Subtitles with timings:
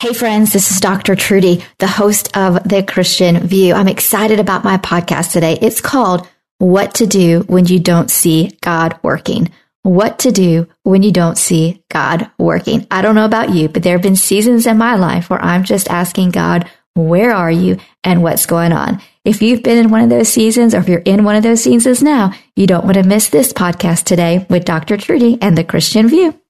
[0.00, 1.14] Hey friends, this is Dr.
[1.14, 3.74] Trudy, the host of The Christian View.
[3.74, 5.58] I'm excited about my podcast today.
[5.60, 9.52] It's called What to Do When You Don't See God Working.
[9.82, 12.86] What to do when you don't see God working.
[12.90, 15.64] I don't know about you, but there have been seasons in my life where I'm
[15.64, 19.02] just asking God, where are you and what's going on?
[19.26, 21.62] If you've been in one of those seasons or if you're in one of those
[21.62, 24.96] seasons now, you don't want to miss this podcast today with Dr.
[24.96, 26.40] Trudy and The Christian View.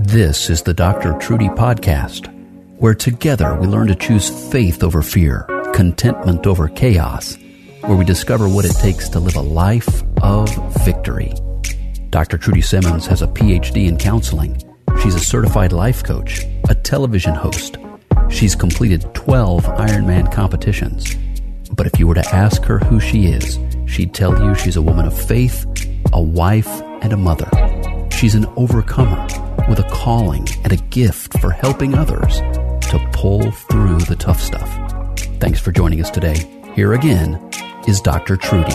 [0.00, 1.16] This is the Dr.
[1.20, 2.35] Trudy Podcast
[2.78, 7.38] where together we learn to choose faith over fear, contentment over chaos,
[7.80, 10.48] where we discover what it takes to live a life of
[10.84, 11.32] victory.
[12.10, 12.36] Dr.
[12.36, 14.60] Trudy Simmons has a PhD in counseling.
[15.02, 17.78] She's a certified life coach, a television host.
[18.28, 21.14] She's completed 12 Ironman competitions.
[21.72, 24.82] But if you were to ask her who she is, she'd tell you she's a
[24.82, 25.64] woman of faith,
[26.12, 27.48] a wife, and a mother.
[28.10, 29.26] She's an overcomer
[29.68, 32.40] with a calling and a gift for helping others
[32.90, 34.68] to pull through the tough stuff.
[35.40, 36.36] Thanks for joining us today.
[36.74, 37.40] Here again
[37.86, 38.36] is Dr.
[38.36, 38.74] Trudy.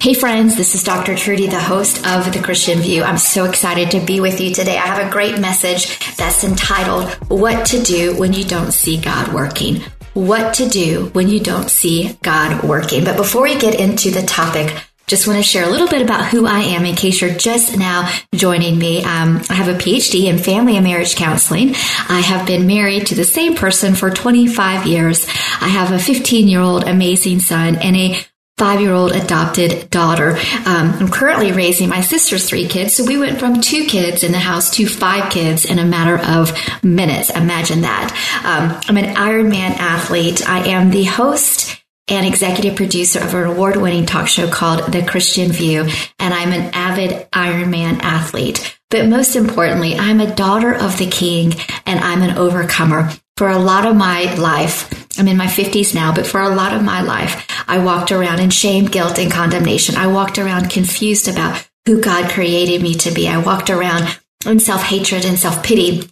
[0.00, 1.14] Hey friends, this is Dr.
[1.14, 3.02] Trudy, the host of The Christian View.
[3.02, 4.78] I'm so excited to be with you today.
[4.78, 9.32] I have a great message that's entitled What to Do When You Don't See God
[9.34, 9.82] Working.
[10.14, 13.04] What to do when you don't see God working.
[13.04, 14.76] But before we get into the topic,
[15.10, 17.76] just want to share a little bit about who I am in case you're just
[17.76, 19.02] now joining me.
[19.02, 21.70] Um, I have a PhD in family and marriage counseling.
[22.08, 25.26] I have been married to the same person for 25 years.
[25.60, 28.20] I have a 15 year old amazing son and a
[28.56, 30.36] five year old adopted daughter.
[30.64, 32.94] Um, I'm currently raising my sister's three kids.
[32.94, 36.24] So we went from two kids in the house to five kids in a matter
[36.24, 37.30] of minutes.
[37.30, 38.12] Imagine that.
[38.44, 40.48] Um, I'm an Ironman athlete.
[40.48, 41.79] I am the host
[42.10, 45.88] and executive producer of an award winning talk show called The Christian View.
[46.18, 48.78] And I'm an avid Ironman athlete.
[48.90, 51.54] But most importantly, I'm a daughter of the king
[51.86, 53.10] and I'm an overcomer.
[53.36, 56.74] For a lot of my life, I'm in my 50s now, but for a lot
[56.74, 59.96] of my life, I walked around in shame, guilt, and condemnation.
[59.96, 63.28] I walked around confused about who God created me to be.
[63.28, 66.10] I walked around in self hatred and self pity.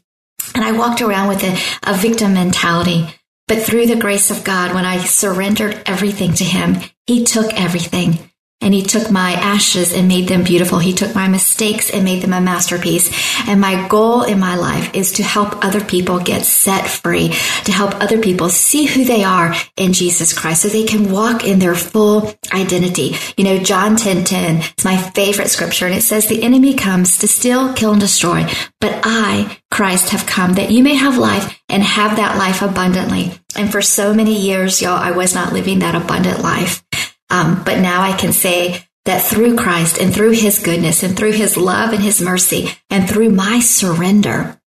[0.54, 3.06] And I walked around with a, a victim mentality.
[3.48, 6.76] But through the grace of God, when I surrendered everything to Him,
[7.06, 8.27] He took everything
[8.60, 10.78] and he took my ashes and made them beautiful.
[10.78, 13.08] He took my mistakes and made them a masterpiece.
[13.48, 17.28] And my goal in my life is to help other people get set free,
[17.64, 21.44] to help other people see who they are in Jesus Christ so they can walk
[21.44, 23.14] in their full identity.
[23.36, 27.18] You know, John 10 10 is my favorite scripture and it says, the enemy comes
[27.18, 28.44] to steal, kill, and destroy.
[28.80, 33.32] But I, Christ, have come that you may have life and have that life abundantly.
[33.54, 36.82] And for so many years, y'all, I was not living that abundant life.
[37.30, 41.32] Um, but now I can say that through Christ and through his goodness and through
[41.32, 44.60] his love and his mercy and through my surrender,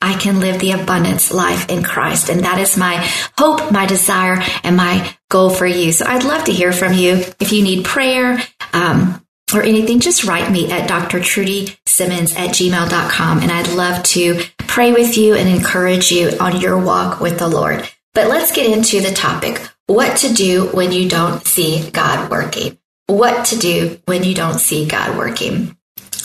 [0.00, 2.28] I can live the abundance life in Christ.
[2.28, 3.04] And that is my
[3.36, 5.90] hope, my desire, and my goal for you.
[5.92, 7.24] So I'd love to hear from you.
[7.40, 8.40] If you need prayer,
[8.72, 13.38] um, or anything, just write me at drtrudysimmons at gmail.com.
[13.40, 17.48] And I'd love to pray with you and encourage you on your walk with the
[17.48, 17.88] Lord.
[18.14, 22.78] But let's get into the topic what to do when you don't see God working.
[23.06, 25.76] What to do when you don't see God working.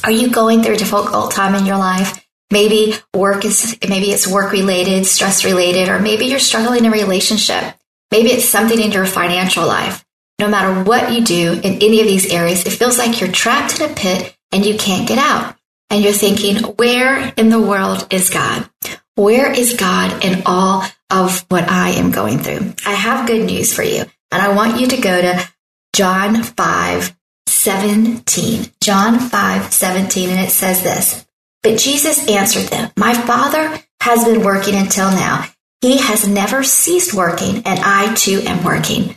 [0.04, 2.28] Are you going through a difficult time in your life?
[2.52, 6.92] Maybe work is, maybe it's work related, stress related, or maybe you're struggling in a
[6.92, 7.64] relationship.
[8.12, 10.06] Maybe it's something in your financial life.
[10.40, 13.80] No matter what you do in any of these areas, it feels like you're trapped
[13.80, 15.56] in a pit and you can't get out.
[15.90, 18.70] And you're thinking, where in the world is God?
[19.16, 22.74] Where is God in all of what I am going through?
[22.86, 24.04] I have good news for you.
[24.32, 25.48] And I want you to go to
[25.94, 27.16] John 5,
[27.46, 28.66] 17.
[28.82, 30.30] John 5, 17.
[30.30, 31.26] And it says this.
[31.62, 35.46] But Jesus answered them, My Father has been working until now.
[35.82, 39.16] He has never ceased working, and I too am working.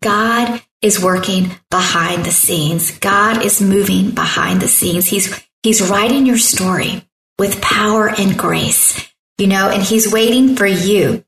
[0.00, 2.98] God is working behind the scenes.
[2.98, 5.06] God is moving behind the scenes.
[5.06, 7.06] He's, he's writing your story
[7.38, 9.09] with power and grace
[9.40, 11.24] you know, and he's waiting for you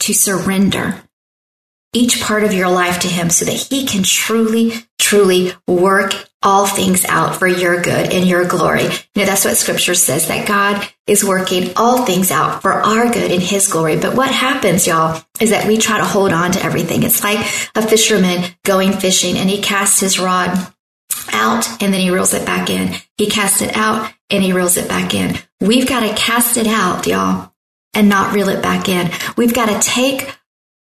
[0.00, 1.02] to surrender,
[1.92, 6.66] each part of your life to Him so that He can truly, truly work all
[6.66, 8.84] things out for your good and your glory.
[8.84, 13.12] You know, that's what scripture says that God is working all things out for our
[13.12, 13.98] good and his glory.
[13.98, 17.02] But what happens, y'all, is that we try to hold on to everything.
[17.02, 17.40] It's like
[17.74, 20.56] a fisherman going fishing and he casts his rod
[21.32, 22.94] out and then he reels it back in.
[23.18, 25.36] He casts it out and he reels it back in.
[25.60, 27.49] We've got to cast it out, y'all,
[27.94, 29.10] and not reel it back in.
[29.36, 30.34] We've got to take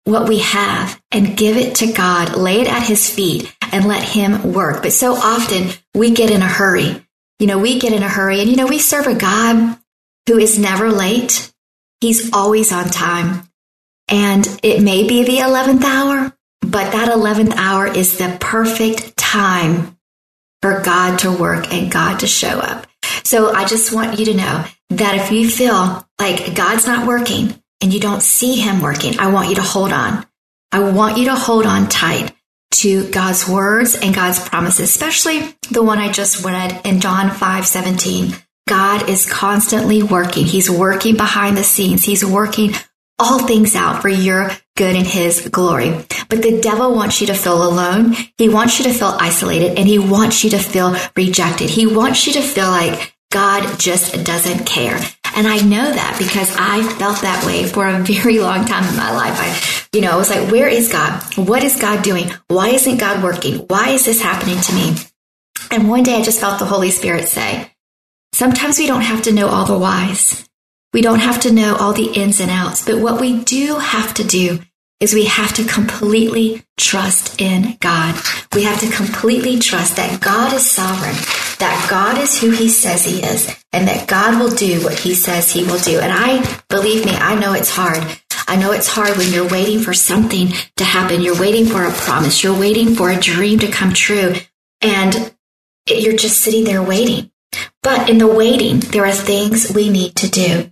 [0.04, 4.04] what we have and give it to God, lay it at his feet and let
[4.04, 4.82] him work.
[4.82, 7.06] But so often we get in a hurry.
[7.40, 9.78] You know, we get in a hurry and you know, we serve a God
[10.28, 11.52] who is never late.
[12.00, 13.50] He's always on time.
[14.08, 19.98] And it may be the 11th hour, but that 11th hour is the perfect time
[20.62, 22.88] for God to work and God to show up.
[23.24, 27.62] So I just want you to know that if you feel like God's not working,
[27.82, 30.26] and you don't see him working, I want you to hold on.
[30.72, 32.34] I want you to hold on tight
[32.72, 37.66] to God's words and God's promises, especially the one I just read in John 5
[37.66, 38.34] 17.
[38.68, 40.46] God is constantly working.
[40.46, 42.04] He's working behind the scenes.
[42.04, 42.74] He's working
[43.18, 45.92] all things out for your good and his glory.
[46.30, 48.16] But the devil wants you to feel alone.
[48.38, 51.70] He wants you to feel isolated and he wants you to feel rejected.
[51.70, 55.00] He wants you to feel like God just doesn't care.
[55.36, 58.96] And I know that because I felt that way for a very long time in
[58.96, 59.36] my life.
[59.38, 61.22] I, you know, I was like, where is God?
[61.36, 62.32] What is God doing?
[62.48, 63.60] Why isn't God working?
[63.68, 64.96] Why is this happening to me?
[65.72, 67.72] And one day I just felt the Holy Spirit say,
[68.34, 70.48] sometimes we don't have to know all the whys.
[70.94, 74.14] We don't have to know all the ins and outs, but what we do have
[74.16, 74.60] to do
[75.00, 78.16] is we have to completely trust in God.
[78.54, 81.16] We have to completely trust that God is sovereign,
[81.60, 85.14] that God is who he says he is, and that God will do what he
[85.14, 86.00] says he will do.
[86.00, 88.04] And I, believe me, I know it's hard.
[88.48, 91.22] I know it's hard when you're waiting for something to happen.
[91.22, 92.44] You're waiting for a promise.
[92.44, 94.34] You're waiting for a dream to come true.
[94.82, 95.34] And
[95.88, 97.30] you're just sitting there waiting.
[97.84, 100.72] But in the waiting, there are things we need to do.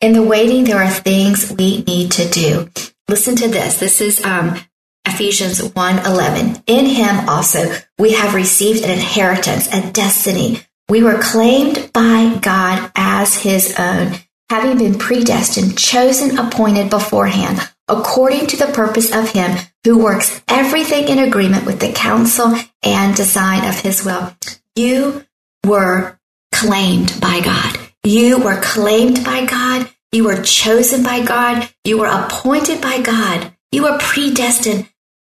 [0.00, 2.68] In the waiting, there are things we need to do.
[3.08, 3.80] Listen to this.
[3.80, 4.60] This is um,
[5.06, 6.62] Ephesians 1:11.
[6.66, 10.60] In him also we have received an inheritance, a destiny.
[10.90, 14.14] We were claimed by God as his own,
[14.50, 21.08] having been predestined, chosen, appointed beforehand, according to the purpose of him who works everything
[21.08, 24.34] in agreement with the counsel and design of his will.
[24.76, 25.24] You
[25.64, 26.18] were
[26.52, 27.78] claimed by God.
[28.04, 29.90] You were claimed by God.
[30.12, 31.68] You were chosen by God.
[31.84, 33.52] You were appointed by God.
[33.70, 34.88] You were predestined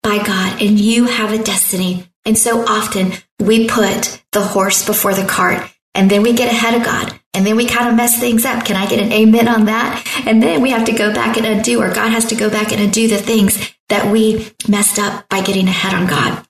[0.03, 2.05] by God and you have a destiny.
[2.25, 6.75] And so often we put the horse before the cart and then we get ahead
[6.75, 8.67] of God and then we kind of mess things up.
[8.67, 10.05] Can I get an amen on that?
[10.27, 12.71] And then we have to go back and undo or God has to go back
[12.71, 16.45] and undo the things that we messed up by getting ahead on God.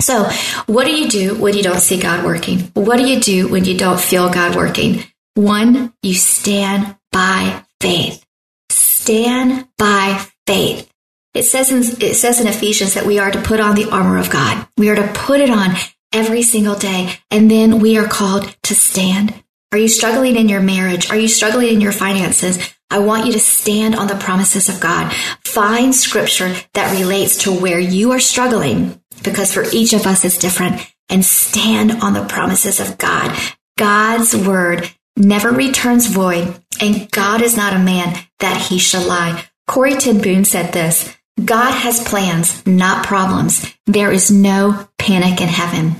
[0.00, 0.24] So
[0.66, 2.60] what do you do when you don't see God working?
[2.72, 5.04] What do you do when you don't feel God working?
[5.34, 8.24] One, you stand by faith.
[8.70, 10.90] Stand by faith.
[11.34, 14.18] It says in, it says in Ephesians that we are to put on the armor
[14.18, 14.66] of God.
[14.76, 15.76] We are to put it on
[16.12, 17.14] every single day.
[17.30, 19.42] And then we are called to stand.
[19.72, 21.10] Are you struggling in your marriage?
[21.10, 22.58] Are you struggling in your finances?
[22.90, 25.12] I want you to stand on the promises of God.
[25.44, 30.38] Find scripture that relates to where you are struggling because for each of us it's
[30.38, 33.36] different and stand on the promises of God.
[33.78, 39.44] God's word never returns void, and God is not a man that he shall lie.
[39.66, 43.72] Corrie ten said this God has plans, not problems.
[43.86, 45.96] There is no panic in heaven.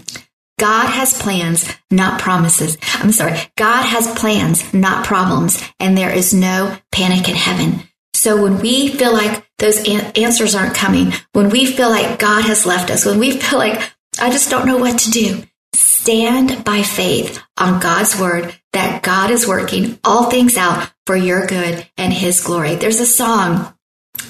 [0.59, 2.77] God has plans, not promises.
[2.95, 3.39] I'm sorry.
[3.57, 7.83] God has plans, not problems, and there is no panic in heaven.
[8.13, 12.67] So when we feel like those answers aren't coming, when we feel like God has
[12.67, 13.81] left us, when we feel like
[14.21, 15.43] I just don't know what to do,
[16.01, 21.47] stand by faith on God's word that God is working all things out for your
[21.47, 22.77] good and his glory.
[22.77, 23.75] There's a song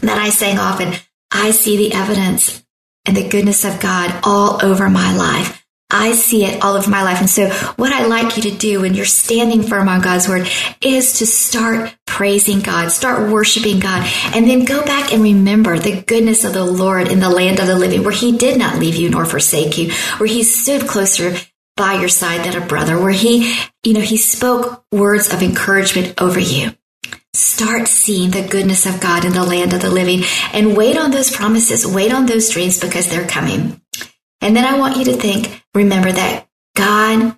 [0.00, 0.94] that I sang often.
[1.30, 2.64] I see the evidence
[3.06, 5.64] and the goodness of God all over my life.
[5.92, 7.20] I see it all over my life.
[7.20, 10.48] And so what I like you to do when you're standing firm on God's word
[10.80, 16.02] is to start praising God, start worshiping God, and then go back and remember the
[16.02, 18.96] goodness of the Lord in the land of the living where he did not leave
[18.96, 21.36] you nor forsake you, where he stood closer
[21.80, 26.12] by your side than a brother, where he, you know, he spoke words of encouragement
[26.20, 26.72] over you.
[27.32, 30.20] Start seeing the goodness of God in the land of the living
[30.52, 33.80] and wait on those promises, wait on those dreams because they're coming.
[34.42, 37.34] And then I want you to think, remember that God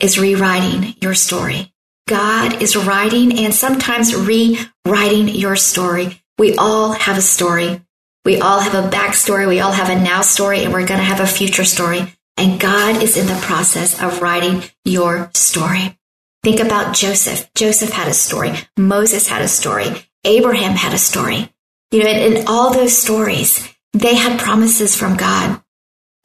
[0.00, 1.72] is rewriting your story.
[2.08, 6.20] God is writing and sometimes rewriting your story.
[6.38, 7.82] We all have a story.
[8.24, 9.46] We all have a backstory.
[9.46, 12.17] We all have a now story and we're going to have a future story.
[12.38, 15.98] And God is in the process of writing your story.
[16.44, 17.50] Think about Joseph.
[17.54, 18.52] Joseph had a story.
[18.78, 19.88] Moses had a story.
[20.24, 21.52] Abraham had a story.
[21.90, 25.60] You know, in, all those stories, they had promises from God.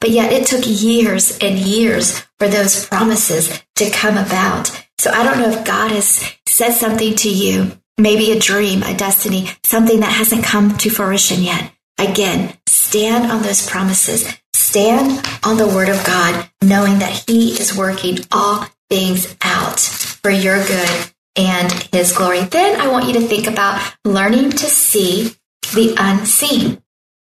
[0.00, 4.70] But yet it took years and years for those promises to come about.
[4.98, 8.96] So I don't know if God has said something to you, maybe a dream, a
[8.96, 11.72] destiny, something that hasn't come to fruition yet.
[11.98, 14.32] Again, stand on those promises.
[14.74, 20.32] Stand on the word of God, knowing that He is working all things out for
[20.32, 20.90] your good
[21.36, 22.40] and His glory.
[22.40, 25.36] Then I want you to think about learning to see
[25.74, 26.82] the unseen.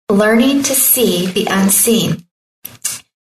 [0.09, 2.25] Learning to see the unseen.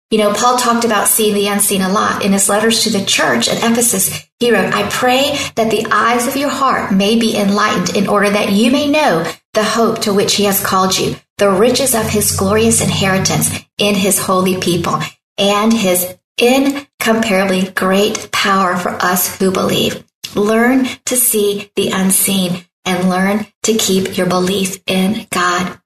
[0.09, 3.05] You know, Paul talked about seeing the unseen a lot in his letters to the
[3.05, 4.27] church at Ephesus.
[4.41, 8.29] He wrote, I pray that the eyes of your heart may be enlightened in order
[8.29, 12.07] that you may know the hope to which he has called you, the riches of
[12.07, 14.99] his glorious inheritance in his holy people,
[15.39, 20.03] and his incomparably great power for us who believe.
[20.35, 25.79] Learn to see the unseen and learn to keep your belief in God.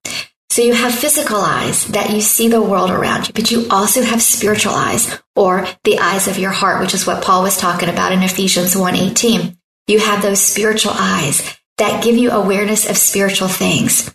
[0.50, 4.02] So you have physical eyes that you see the world around you, but you also
[4.02, 7.88] have spiritual eyes or the eyes of your heart, which is what Paul was talking
[7.88, 9.58] about in Ephesians 1:18.
[9.88, 11.42] You have those spiritual eyes
[11.78, 14.12] that give you awareness of spiritual things.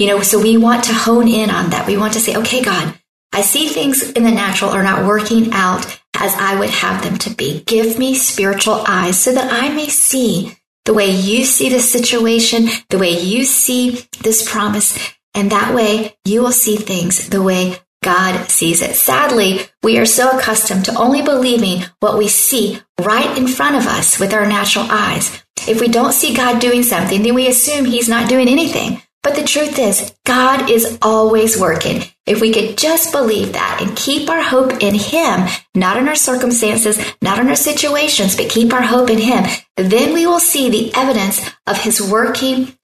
[0.00, 1.86] You know, so we want to hone in on that.
[1.86, 2.98] We want to say, okay, God,
[3.34, 7.18] I see things in the natural are not working out as I would have them
[7.18, 7.62] to be.
[7.64, 12.68] Give me spiritual eyes so that I may see the way you see the situation,
[12.88, 14.98] the way you see this promise.
[15.34, 18.96] And that way you will see things the way God sees it.
[18.96, 23.86] Sadly, we are so accustomed to only believing what we see right in front of
[23.86, 25.42] us with our natural eyes.
[25.68, 29.02] If we don't see God doing something, then we assume he's not doing anything.
[29.22, 32.02] But the truth is, God is always working.
[32.24, 36.14] If we could just believe that and keep our hope in Him, not in our
[36.14, 39.44] circumstances, not in our situations, but keep our hope in Him,
[39.76, 42.74] then we will see the evidence of His working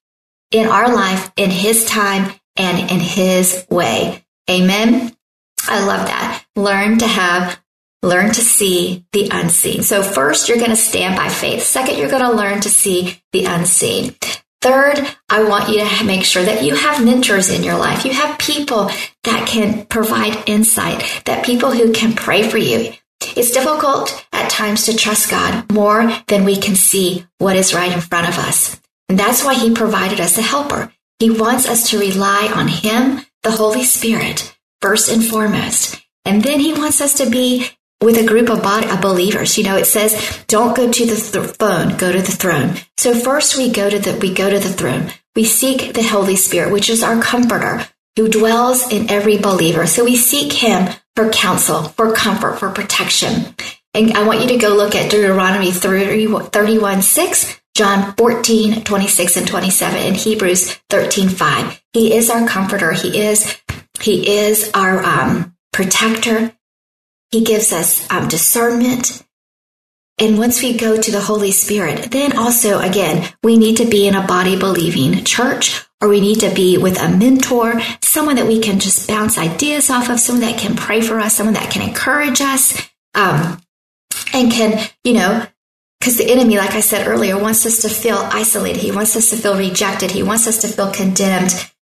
[0.51, 4.23] in our life in His time and in His way.
[4.51, 5.17] Amen.
[5.69, 6.45] I love that.
[6.55, 7.61] Learn to have
[8.03, 9.83] learn to see the unseen.
[9.83, 11.63] So first, you're going to stand by faith.
[11.63, 14.15] Second, you're going to learn to see the unseen.
[14.63, 14.99] Third,
[15.29, 18.05] I want you to make sure that you have mentors in your life.
[18.05, 18.91] You have people
[19.25, 22.93] that can provide insight, that people who can pray for you.
[23.37, 27.93] It's difficult at times to trust God more than we can see what is right
[27.93, 28.81] in front of us.
[29.09, 30.93] And that's why he provided us a helper.
[31.19, 36.03] He wants us to rely on him, the Holy Spirit, first and foremost.
[36.25, 37.69] And then he wants us to be
[38.03, 39.57] with a group of, body, believers.
[39.57, 42.75] You know, it says, don't go to the th- phone, go to the throne.
[42.97, 45.11] So first we go to the, we go to the throne.
[45.35, 47.87] We seek the Holy Spirit, which is our comforter
[48.17, 49.87] who dwells in every believer.
[49.87, 53.55] So we seek him for counsel, for comfort, for protection.
[53.95, 59.37] And I want you to go look at Deuteronomy 30, 31, 6, John 14, 26
[59.37, 61.83] and 27, and Hebrews 13, 5.
[61.93, 62.93] He is our comforter.
[62.93, 63.59] He is,
[64.01, 66.56] he is our, um, protector.
[67.37, 69.23] He gives us um, discernment.
[70.19, 74.09] And once we go to the Holy Spirit, then also, again, we need to be
[74.09, 78.47] in a body believing church or we need to be with a mentor, someone that
[78.47, 81.71] we can just bounce ideas off of, someone that can pray for us, someone that
[81.71, 82.73] can encourage us,
[83.15, 83.61] um,
[84.33, 85.47] and can, you know,
[86.01, 88.81] because the enemy, like I said earlier, wants us to feel isolated.
[88.81, 90.11] He wants us to feel rejected.
[90.11, 91.53] He wants us to feel condemned.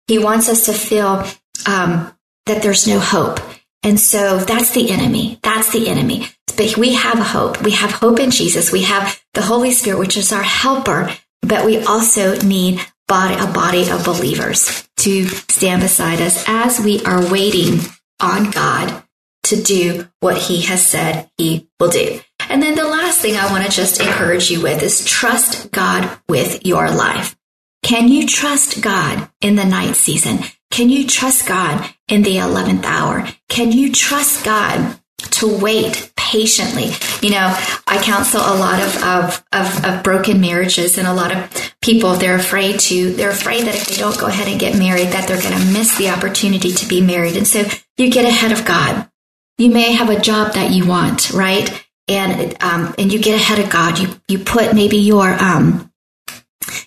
[0.07, 1.25] He wants us to feel
[1.67, 3.41] um, that there's no hope.
[3.83, 5.39] And so that's the enemy.
[5.43, 6.27] That's the enemy.
[6.57, 7.63] But we have hope.
[7.63, 8.73] We have hope in Jesus.
[8.73, 11.11] We have the Holy Spirit, which is our helper.
[11.43, 17.03] But we also need body, a body of believers to stand beside us as we
[17.05, 17.81] are waiting
[18.21, 19.03] on God
[19.45, 22.21] to do what he has said he will do.
[22.49, 26.19] And then the last thing I want to just encourage you with is trust God
[26.29, 27.35] with your life.
[27.83, 30.41] Can you trust God in the night season?
[30.71, 33.27] Can you trust God in the 11th hour?
[33.49, 36.93] Can you trust God to wait patiently?
[37.27, 37.57] You know,
[37.87, 42.15] I counsel a lot of, of, of, of, broken marriages and a lot of people,
[42.15, 45.27] they're afraid to, they're afraid that if they don't go ahead and get married, that
[45.27, 47.37] they're going to miss the opportunity to be married.
[47.37, 47.65] And so
[47.97, 49.11] you get ahead of God.
[49.59, 51.85] You may have a job that you want, right?
[52.07, 53.99] And, um, and you get ahead of God.
[53.99, 55.90] You, you put maybe your, um,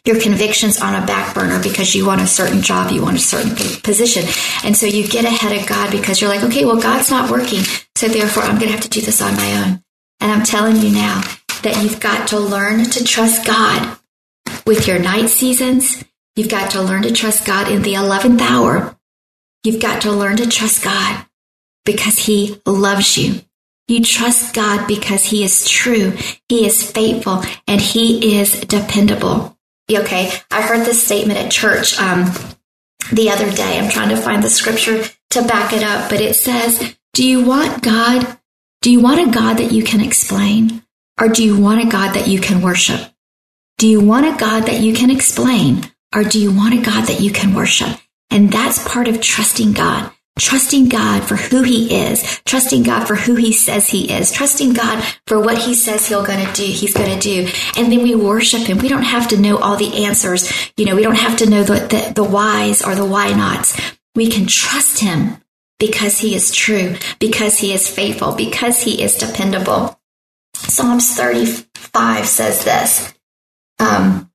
[0.06, 3.20] your convictions on a back burner because you want a certain job, you want a
[3.20, 4.26] certain position.
[4.64, 7.64] And so you get ahead of God because you're like, okay, well, God's not working.
[7.96, 9.84] So therefore, I'm going to have to do this on my own.
[10.20, 11.22] And I'm telling you now
[11.64, 13.98] that you've got to learn to trust God
[14.66, 16.04] with your night seasons.
[16.36, 18.98] You've got to learn to trust God in the 11th hour
[19.64, 21.26] You've got to learn to trust God
[21.86, 23.42] because he loves you.
[23.88, 26.14] You trust God because he is true,
[26.50, 29.58] he is faithful, and he is dependable.
[29.92, 32.32] Okay, I heard this statement at church um,
[33.12, 33.78] the other day.
[33.80, 37.44] I'm trying to find the scripture to back it up, but it says, Do you
[37.44, 38.38] want God?
[38.82, 40.84] Do you want a God that you can explain?
[41.20, 43.00] Or do you want a God that you can worship?
[43.78, 45.84] Do you want a God that you can explain?
[46.16, 48.00] Or do you want a God that you can worship?
[48.30, 50.12] And that's part of trusting God.
[50.40, 54.74] Trusting God for who he is, trusting God for who he says he is, trusting
[54.74, 57.48] God for what he says he'll gonna do, he's gonna do.
[57.78, 58.80] And then we worship him.
[58.80, 60.52] We don't have to know all the answers.
[60.76, 63.80] You know, we don't have to know the, the, the whys or the why nots.
[64.16, 65.38] We can trust him
[65.78, 70.00] because he is true, because he is faithful, because he is dependable.
[70.56, 73.14] Psalms 35 says this.
[73.78, 74.32] Um,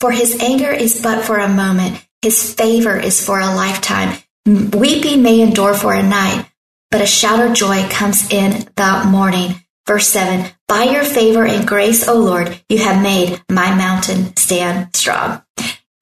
[0.00, 4.16] for his anger is but for a moment his favor is for a lifetime.
[4.46, 6.46] Weeping may endure for a night,
[6.90, 9.56] but a shout of joy comes in the morning.
[9.86, 14.94] Verse 7 By your favor and grace, O Lord, you have made my mountain stand
[14.94, 15.42] strong.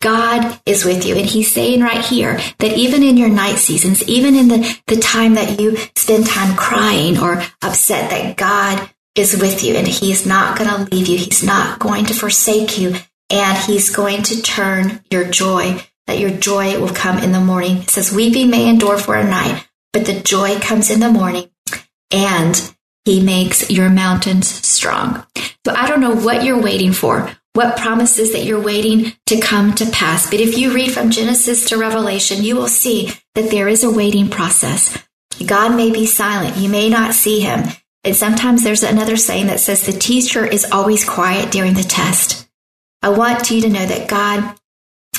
[0.03, 1.17] God is with you.
[1.17, 4.97] And he's saying right here that even in your night seasons, even in the, the
[4.97, 10.25] time that you spend time crying or upset, that God is with you and he's
[10.25, 11.19] not going to leave you.
[11.19, 12.95] He's not going to forsake you
[13.29, 17.79] and he's going to turn your joy that your joy will come in the morning.
[17.79, 21.49] It says, Weeping may endure for a night, but the joy comes in the morning,
[22.11, 22.75] and
[23.05, 25.25] he makes your mountains strong.
[25.65, 29.73] So I don't know what you're waiting for, what promises that you're waiting to come
[29.77, 30.29] to pass.
[30.29, 33.91] But if you read from Genesis to Revelation, you will see that there is a
[33.91, 34.99] waiting process.
[35.47, 36.57] God may be silent.
[36.57, 37.69] You may not see him.
[38.03, 42.49] And sometimes there's another saying that says the teacher is always quiet during the test.
[43.01, 44.57] I want you to know that God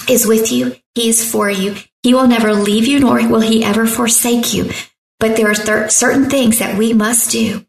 [0.09, 0.75] is with you.
[0.95, 1.75] He is for you.
[2.03, 4.71] He will never leave you, nor will he ever forsake you.
[5.19, 7.65] But there are th- certain things that we must do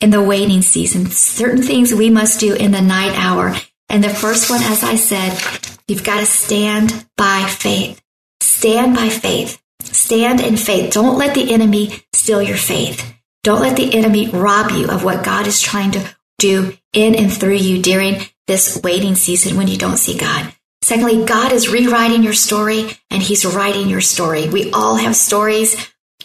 [0.00, 3.54] in the waiting season, certain things we must do in the night hour.
[3.88, 5.38] And the first one, as I said,
[5.86, 8.00] you've got to stand by faith.
[8.40, 9.60] Stand by faith.
[9.82, 10.92] Stand in faith.
[10.92, 13.14] Don't let the enemy steal your faith.
[13.44, 17.32] Don't let the enemy rob you of what God is trying to do in and
[17.32, 20.52] through you during this waiting season when you don't see God.
[20.82, 24.48] Secondly, God is rewriting your story and He's writing your story.
[24.48, 25.76] We all have stories.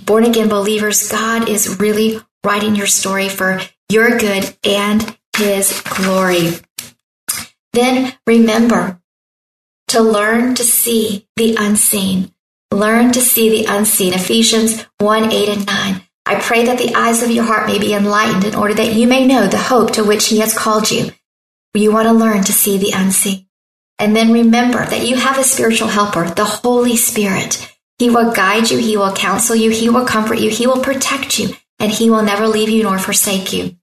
[0.06, 6.52] Born again believers, God is really writing your story for your good and His glory.
[7.74, 9.02] Then remember
[9.90, 12.34] to learn to see the unseen.
[12.72, 14.14] Learn to see the unseen.
[14.14, 16.02] Ephesians 1 8 and 9.
[16.26, 19.08] I pray that the eyes of your heart may be enlightened in order that you
[19.08, 21.12] may know the hope to which He has called you.
[21.76, 23.48] You want to learn to see the unseen.
[24.00, 27.74] And then remember that you have a spiritual helper, the Holy Spirit.
[28.00, 28.80] He will guide you.
[28.80, 29.70] He will counsel you.
[29.70, 30.50] He will comfort you.
[30.50, 33.76] He will protect you and he will never leave you nor forsake you.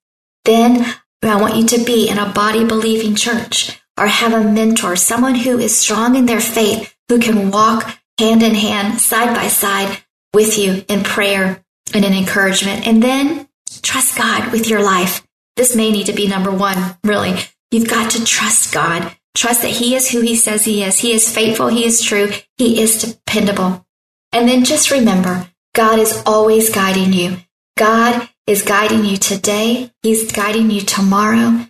[0.45, 0.85] Then
[1.23, 5.35] I want you to be in a body believing church or have a mentor, someone
[5.35, 9.99] who is strong in their faith, who can walk hand in hand, side by side
[10.33, 12.87] with you in prayer and in encouragement.
[12.87, 13.49] And then
[13.83, 15.27] trust God with your life.
[15.57, 17.39] This may need to be number one, really.
[17.71, 19.15] You've got to trust God.
[19.37, 20.99] Trust that He is who He says He is.
[20.99, 21.69] He is faithful.
[21.69, 22.31] He is true.
[22.57, 23.87] He is dependable.
[24.33, 27.37] And then just remember, God is always guiding you.
[27.77, 29.93] God is guiding you today.
[30.03, 31.67] He's guiding you tomorrow.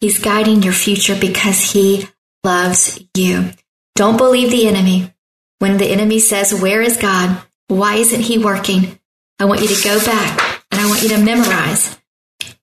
[0.00, 2.08] He's guiding your future because He
[2.42, 3.50] loves you.
[3.94, 5.14] Don't believe the enemy.
[5.58, 7.42] When the enemy says, Where is God?
[7.68, 8.98] Why isn't He working?
[9.38, 11.98] I want you to go back and I want you to memorize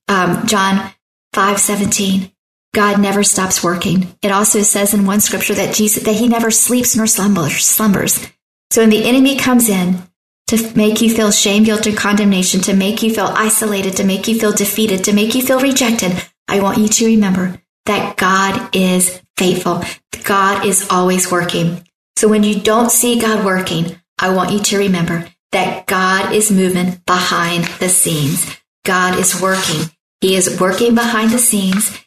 [0.08, 0.92] um, John
[1.32, 2.30] 5 17.
[2.72, 4.14] God never stops working.
[4.22, 7.64] It also says in one scripture that Jesus that he never sleeps nor slumbers.
[7.64, 8.26] slumbers.
[8.70, 10.02] So when the enemy comes in
[10.48, 14.28] to make you feel shame, guilt, and condemnation, to make you feel isolated, to make
[14.28, 16.12] you feel defeated, to make you feel rejected,
[16.46, 19.82] I want you to remember that God is faithful.
[20.24, 21.86] God is always working.
[22.16, 26.50] So when you don't see God working, I want you to remember that God is
[26.50, 28.56] moving behind the scenes.
[28.84, 29.90] God is working.
[30.20, 31.98] He is working behind the scenes.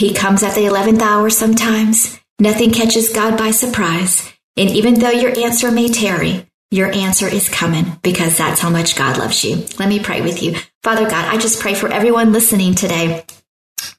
[0.00, 2.18] He comes at the 11th hour sometimes.
[2.38, 4.32] Nothing catches God by surprise.
[4.56, 8.96] And even though your answer may tarry, your answer is coming because that's how much
[8.96, 9.56] God loves you.
[9.78, 10.56] Let me pray with you.
[10.82, 13.26] Father God, I just pray for everyone listening today.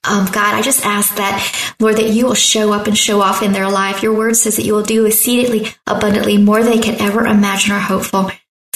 [0.04, 3.44] Um, God, I just ask that, Lord, that you will show up and show off
[3.44, 4.02] in their life.
[4.02, 7.76] Your word says that you will do exceedingly abundantly more than they can ever imagine
[7.76, 8.32] or hope for.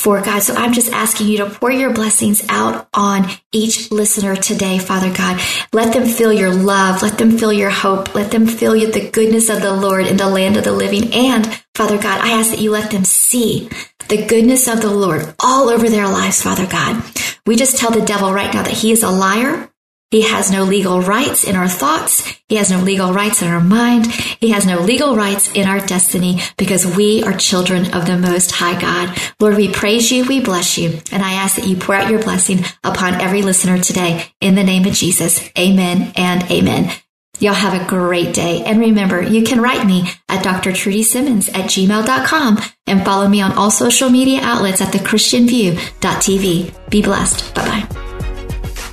[0.05, 0.43] For, God.
[0.43, 5.11] So I'm just asking you to pour your blessings out on each listener today, Father
[5.11, 5.41] God.
[5.73, 7.01] Let them feel your love.
[7.01, 8.13] Let them feel your hope.
[8.13, 11.11] Let them feel the goodness of the Lord in the land of the living.
[11.11, 13.67] And Father God, I ask that you let them see
[14.07, 17.03] the goodness of the Lord all over their lives, Father God.
[17.47, 19.71] We just tell the devil right now that he is a liar
[20.11, 22.21] he has no legal rights in our thoughts.
[22.47, 24.07] He has no legal rights in our mind.
[24.11, 28.51] He has no legal rights in our destiny because we are children of the Most
[28.51, 29.17] High God.
[29.39, 30.25] Lord, we praise you.
[30.25, 30.99] We bless you.
[31.11, 34.63] And I ask that you pour out your blessing upon every listener today in the
[34.63, 35.49] name of Jesus.
[35.57, 36.91] Amen and amen.
[37.39, 38.63] Y'all have a great day.
[38.63, 43.71] And remember, you can write me at drtrudysimmons at gmail.com and follow me on all
[43.71, 46.89] social media outlets at thechristianview.tv.
[46.89, 47.53] Be blessed.
[47.53, 48.04] Bye bye.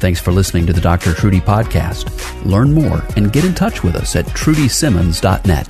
[0.02, 1.14] Thanks for listening to the Dr.
[1.14, 2.10] Trudy podcast.
[2.44, 5.68] Learn more and get in touch with us at trudysimmons.net.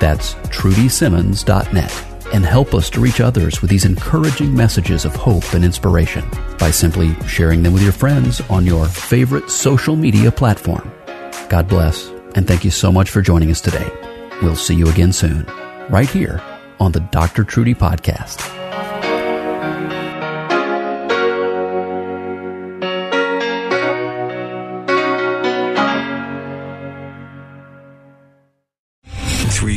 [0.00, 2.04] That's trudysimmons.net.
[2.32, 6.24] And help us to reach others with these encouraging messages of hope and inspiration
[6.58, 10.90] by simply sharing them with your friends on your favorite social media platform.
[11.50, 13.90] God bless, and thank you so much for joining us today.
[14.40, 15.44] We'll see you again soon,
[15.90, 16.40] right here
[16.80, 17.44] on the Dr.
[17.44, 18.63] Trudy podcast.